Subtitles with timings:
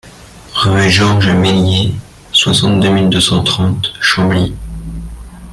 [0.55, 1.93] Rue Georges Méliés,
[2.31, 4.51] soixante mille deux cent trente Chambly